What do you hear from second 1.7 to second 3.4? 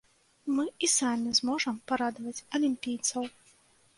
парадаваць алімпійцаў!